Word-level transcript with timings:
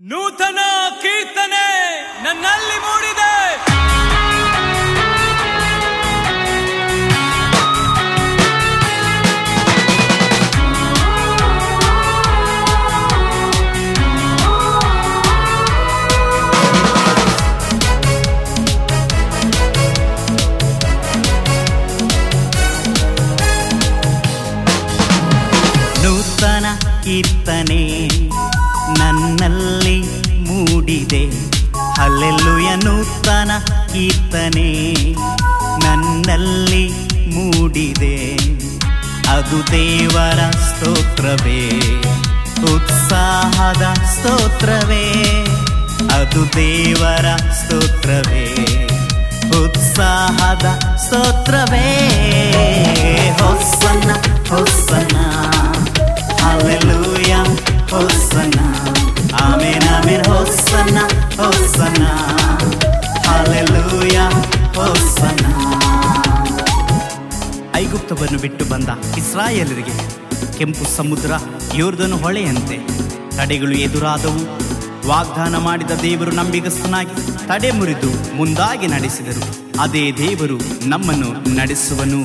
ನೂತನ 0.00 0.58
ಕೀರ್ತನೆ 33.96 34.94
ನನ್ನಲ್ಲಿ 35.86 36.90
ಮೂಡಿದೆ. 37.34 38.36
ಅದು 39.30 39.72
ದೇವರ 39.72 40.50
ಸ್ತೋತ್ರವೇ, 40.50 41.68
ಉತ್ಸಾಹದ 42.74 43.82
ಸ್ತೋತ್ರವೇ. 43.94 45.12
ಅದು 46.14 46.52
ದೇವರ 46.56 47.36
ಸ್ತೋತ್ರವೇ, 47.36 48.54
ಉತ್ಸಾಹದ 49.64 50.96
ಸ್ತೋತ್ರವೇ. 50.96 51.92
ಹೊಸನ 53.40 54.10
ಹೊಸನ 54.48 55.16
ಹಲ್ಲೆಲೂಯ 56.44 56.95
ಐಗುಪ್ತವನ್ನು 68.16 68.40
ಬಿಟ್ಟು 68.40 68.64
ಬಂದ 68.64 68.88
ಇಸ್ರಾಯೇಲರಿಗೆ 69.18 69.94
ಕೆಂಪು 70.58 70.84
ಸಮುದ್ರ 70.96 71.30
ಯೋರ್ದನು 71.74 72.16
ಹೊಳೆಯಂತೆ 72.16 72.76
ತಡೆಗಳು 73.36 73.74
ಎದುರಾದವು. 73.74 74.42
ವಾಗ್ದಾನ 75.08 75.56
ಮಾಡಿದ 75.56 75.90
ದೇವರು 76.02 76.30
ನಂಬಿಗಸ್ತನಾಗಿ 76.30 77.14
ತಡೆ 77.48 77.70
ಮುರಿದು 77.70 78.36
ಮುಂದಾಗಿ 78.36 78.86
ನಡೆಸಿದರು. 78.86 79.44
ಅದೇ 79.80 80.12
ದೇವರು 80.12 80.58
ನಮ್ಮನ್ನು 80.88 81.30
ನಡೆಸುವನು. 81.56 82.22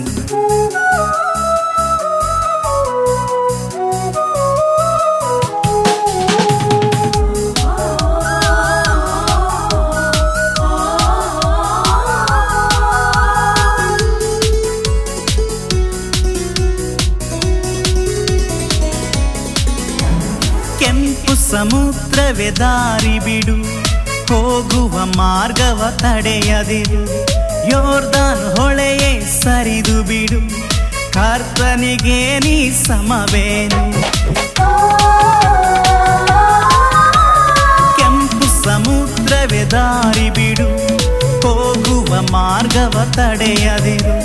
ಸಮುದ್ರವೇ 21.52 22.50
ದಾರಿ 22.60 23.16
ಬಿಡು, 23.20 23.56
ಹೋಗುವ 24.30 24.96
ಮಾರ್ಗವ 25.18 25.82
ತಡೆಯದಿರು 26.02 27.02
ಯೋರ್ದಾನ್ 27.72 28.44
ಹೊಳೆಯೇ 28.56 29.12
ಸರಿದು 29.42 29.96
ಬಿಡು, 30.04 30.40
ಕರ್ತನಿಗೆ 31.16 32.20
ನೀ 32.40 32.56
ಸಮವೇನು. 32.86 33.82
ಕೆಂಪು 37.98 38.48
ಸಮುದ್ರವೇ 38.64 39.64
ದಾರಿ 39.76 40.30
ಬಿಡು, 40.40 40.70
ಹೋಗುವ 41.46 42.22
ಮಾರ್ಗವ 42.32 43.06
ತಡೆಯದಿರು 43.18 44.16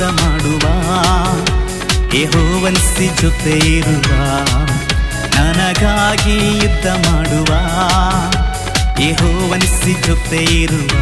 ಯುದ್ಧ 0.00 0.22
ಮಾಡುವ 0.22 0.66
ಯಹೋವನ್ಸಿ 2.14 3.06
ಜೊತೆ 3.20 3.76
ಇರುವ, 3.76 4.12
ನನಗಾಗಿ 5.34 6.56
ಯುದ್ಧ 6.56 7.08
ಮಾಡುವ 7.08 7.54
ಯಹೋವನ್ಸಿ 9.00 9.92
ಜೊತೆ 10.06 10.62
ಇರುವ. 10.62 10.94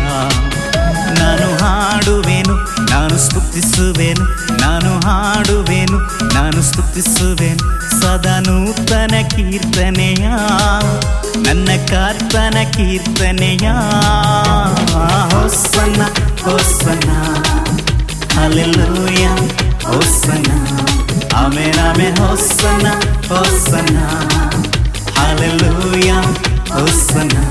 ನಾನು 1.18 1.64
ಹಾಡುವೆನು, 1.64 2.56
ನಾನು 2.90 3.18
ಸ್ತುತಿಸುವೆನು, 3.18 4.24
ನಾನು 4.60 5.00
ಹಾಡುವೆನು, 5.00 5.98
ನಾನು 6.34 6.62
ಸ್ತುತಿಸುವೆನು. 6.62 7.90
ಸದಾ 8.00 8.40
ನೂತನ 8.40 9.28
ಕೀರ್ತನೆಯ, 9.36 10.28
ನನ್ನ 11.36 11.68
ಕರ್ತನ 11.86 12.56
ಕೀರ್ತನೆಯ. 12.76 13.70
Hosanna 15.30 16.02
hosanna. 16.44 17.10
Hallelujah 18.38 19.24
Hosanna. 19.90 20.56
Amen, 21.36 21.76
Amen, 21.80 22.16
Hosanna, 22.22 22.90
Hosanna. 23.30 24.04
Hallelujah, 25.18 26.18
Hosanna. 26.74 27.42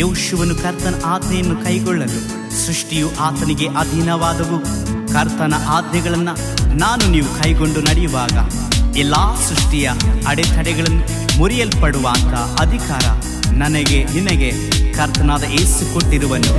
ಯೌಶುವನು 0.00 0.54
ಕರ್ತನ 0.62 0.94
ಆಜ್ಞೆಯನ್ನು 1.12 1.56
ಕೈಗೊಳ್ಳಲು 1.64 2.18
ಸೃಷ್ಟಿಯು 2.58 3.06
ಆತನಿಗೆ 3.26 3.66
ಅಧೀನವಾದವು 3.82 4.58
ಕರ್ತನ 5.14 5.54
ಆಜ್ಞೆಗಳನ್ನ 5.76 6.30
ನಾನು 6.82 7.04
ನೀವು 7.14 7.30
ಕೈಗೊಂಡು 7.40 7.82
ನಡೆಯುವಾಗ 7.88 8.36
ಎಲ್ಲಾ 9.02 9.22
ಸೃಷ್ಟಿಯ 9.48 9.86
ಅಡೆತಡೆಗಳನ್ನು 10.32 11.04
ಮುರಿಯಲ್ಪಡುವಂತ 11.40 12.34
ಅಧಿಕಾರ 12.64 13.06
ನನಗೆ 13.62 14.00
ನಿನಗೆ 14.16 14.50
ಕರ್ತನಾದ 14.98 15.44
ಏಸು 15.60 15.84
ಕೊಟ್ಟಿರುವನು 15.94 16.52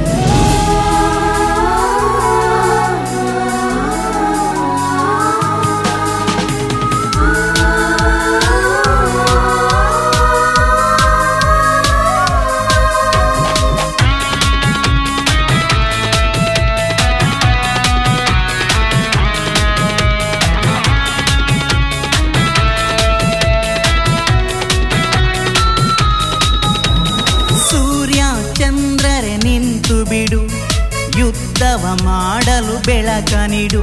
ಮಾಡಲು 32.90 32.96
ಬೆಳಕ 32.96 33.34
ನೀಡು. 33.52 33.82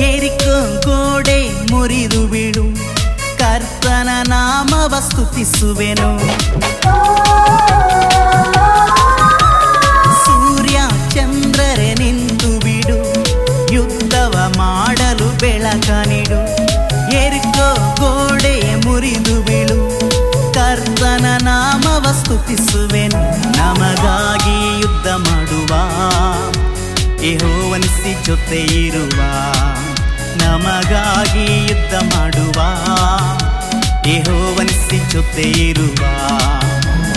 ಏರಿಕೋ 0.00 0.56
ಗೋಡೆ 0.80 1.38
ಮುರಿದು 1.70 2.20
ಬಿಡು 2.28 2.64
ಕರ್ತನ 3.38 4.08
ನಾಮವ 4.28 4.94
ವಸ್ತುತಿಸುವೆನು 4.94 6.10
ಸೂರ್ಯ 10.24 10.78
ಚಂದ್ರರೆ 11.14 11.94
ನಿಂತು 11.94 12.50
ಬಿಡು. 12.64 12.98
ಯುದ್ಧವ 13.74 14.34
ಮಾಡಲು 14.58 15.28
ಬೆಳಕನಿಡು 15.40 16.40
ಏರಿಕೋ 17.12 17.68
ಕೋಡೆ 17.96 18.54
ಮುರಿದು 18.86 19.36
ಬಿಡು 19.42 19.80
ಕರ್ತನ 20.54 21.26
ನಾಮವ 21.42 22.06
ವಸ್ತುತಿಸುವೆನು 22.08 23.22
ನಮಗಾಗಿ 23.58 24.80
ಯುದ್ಧ 24.80 25.08
ಮಾಡುವ. 25.08 25.72
ಯೆಹೋವನಿಸಿ 28.00 28.24
ಜೊತೆ 28.24 28.60
ಇರುವ, 28.86 29.20
ನಮಗಾಗಿ 30.36 31.46
ಯುದ್ಧ 31.66 31.94
ಮಾಡುವ 32.14 32.58
ಯಹೋವನಿಸಿ 34.08 34.98
ಜೊತೆ 35.10 35.42
ಇರುವ. 35.42 36.02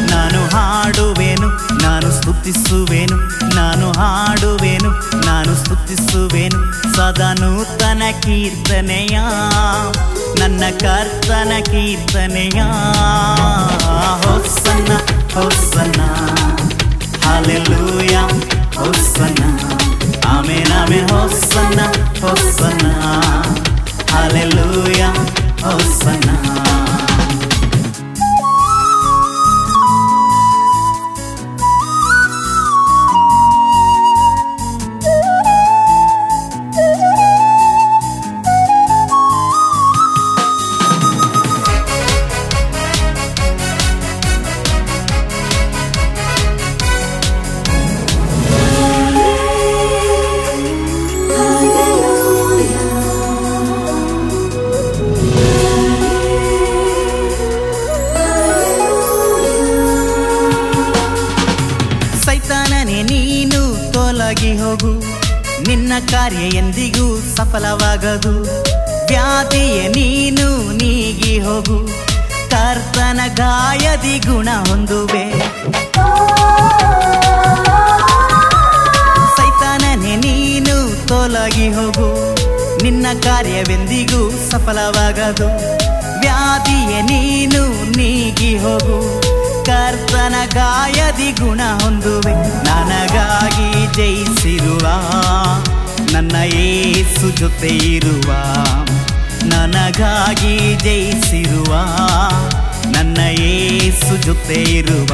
ನಾನು 0.09 0.41
ಹಾಡುವೆನು, 0.49 1.49
ನಾನು 1.81 2.11
ಸ್ತುತಿಸುವೆನು, 2.11 3.17
ನಾನು 3.55 3.91
ಹಾಡುವೆನು, 3.91 4.91
ನಾನು 5.25 5.55
ಸ್ತುತಿಸುವೆನು. 5.55 6.59
ಸದಾ 6.95 7.33
ನೂತನ 7.33 8.03
ಕೀರ್ತನೆಯ, 8.21 9.19
ನನ್ನ 10.39 10.63
ಕರ್ತನ 10.79 11.51
ಕೀರ್ತನೆಯ. 11.63 12.61
ಹೊಸನ 14.23 14.91
ಹೊಸನ, 15.33 16.01
ಹಾಲೆಲೂಯ, 17.25 18.15
ಹೊಸನ. 18.77 19.41
ಆಮೇನ್ 20.29 20.73
ಆಮೇನ್ 20.73 21.09
ಹೊಸನ 21.13 21.79
ಹೊಸನ 22.21 22.85
ಹಾಲೆಲೂಯ 24.11 25.03
ಹೊಸನ 25.65 26.27
ಕಾರ್ಯ 65.99 66.57
ಎಂದಿಗೂ 66.57 67.35
ಸಫಲವಾಗದು. 67.35 68.43
ವ್ಯಾಧಿಯ 69.07 69.87
ನೀನು 69.87 70.71
ನೀಗಿ 70.71 71.39
ಹೋಗು. 71.39 71.87
ಕರ್ತನ 72.49 73.19
ಗಾಯದಿ 73.35 74.19
ಗುಣ 74.27 74.49
ಹೊಂದುವೆ. 74.69 75.31
ಸೈತಾನನೆ, 79.37 80.15
ನೀನು 80.15 81.07
ತೋಲಾಗಿ 81.07 81.73
ಹೋಗು. 81.73 82.35
ನಿನ್ನ 82.83 83.05
ಕಾರ್ಯವೆಂದಿಗೂ 83.23 84.31
ಸಫಲವಾಗದು. 84.51 85.47
ವ್ಯಾಧಿಯ 86.19 87.01
ನೀನು 87.01 87.91
ನೀಗಿ 87.97 88.57
ಹೋಗು. 88.57 89.21
ಕರ್ತನ 89.65 90.35
ಗಾಯದಿ 90.53 91.31
ಗುಣ 91.31 91.61
ಹೊಂದುವೆ. 91.83 92.33
ನನಗಾಗಿ 92.63 93.93
ಜಯಿಸಿರುವ 93.93 94.87
ನನ್ನ 96.13 96.35
ಏಸು 96.43 97.37
ಜೊತೆ 97.37 97.67
ಇರುವ, 97.67 98.31
ನನಗಾಗಿ 99.43 100.75
ಜಯಿಸಿರುವ, 100.83 101.73
ನನ್ನ 102.91 103.17
ಏಸು 103.39 104.23
ಜೊತೆ 104.23 104.53
ಇರುವ. 104.53 105.11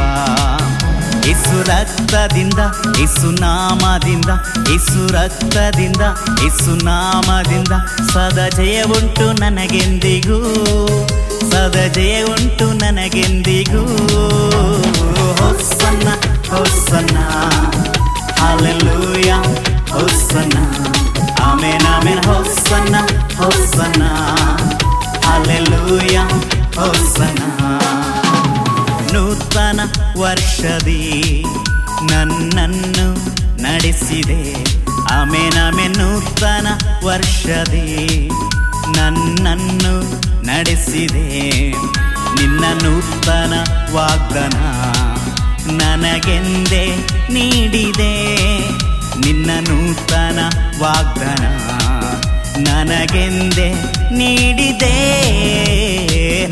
ಇಸು 1.30 1.64
ರಕ್ತದಿಂದ 1.64 2.60
ಇಸು 3.04 3.32
ನಾಮದಿಂದ 3.42 4.30
ಇಸು 4.76 5.12
ರಕ್ತದಿಂದ 5.12 6.02
ಇಸು 6.46 6.86
ನಾಮದಿಂದ 6.86 7.72
ಸದಾ 8.14 8.50
ಜಯ 8.50 8.82
ಉಂಟು 8.82 9.32
ನನಗೆಂದಿಗೂ, 9.32 10.40
ಸದಾ 11.52 11.88
ಜಯ 11.88 12.24
ಉಂಟು 12.24 12.66
ನನಗೆಂದಿಗೂ. 12.66 13.84
ಹೊಸನ್ನ 15.38 16.10
ಹೊಸನ್ನ 16.50 17.18
ಹಾಲೆಲೂಯ 18.40 19.32
ನಡೆಸಿದೆ 34.28 34.54
ಆಮೇನಾಮೆ 35.14 35.88
ನೂತನ 35.88 36.68
ವರ್ಷದಿ 37.06 38.30
ನನ್ನನ್ನು 38.98 40.22
ನಡೆಸಿದೆ. 40.46 41.70
ನಿನ್ನ 42.36 42.66
ನೂತನ 42.84 43.54
ವಾಗ್ದನ 43.94 44.58
ನನಗೆಂದೇ 45.72 46.96
ನೀಡಿದೆ. 47.32 48.38
ನಿನ್ನ 49.20 49.52
ನೂತನ 49.70 50.40
ವಾಗ್ದನ 50.82 51.46
ನನಗೆಂದೇ 52.58 53.74
ನೀಡಿದೆ. 54.12 54.96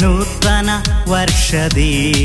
ನೂತನ 0.02 0.70
ವರ್ಷದಿ 1.10 2.16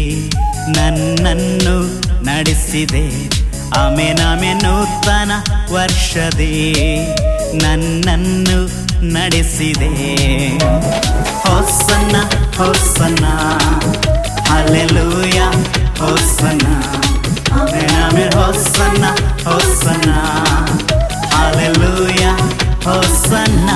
ನನ್ನನ್ನು 0.76 2.00
ನಡೆಸಿದೆ. 2.24 3.41
ನೂತನ 3.76 5.32
ವರ್ಷದಿ 5.72 6.74
ನನ್ನನ್ನು 7.62 8.66
ನಡೆಸಿದೆ. 9.12 9.90
ಹೊಸನ್ನ 11.32 12.16
ಹೊಸನ್ನ 12.56 13.26
ಅಲ್ಲೆಲೂಯ 14.54 15.40
ಹೊಸನ. 15.98 16.82
ಆಮೇನಾಮೆ 17.52 18.24
ಹೊಸನ್ನ 18.24 19.04
ಹೊಸನ್ನ 19.50 20.14
ಅಲೆಲೂಯ 21.36 22.26
ಹೊಸನ್ನ 22.84 23.70